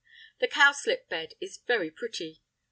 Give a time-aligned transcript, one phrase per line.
[0.39, 2.41] The cowslip bed is very pretty.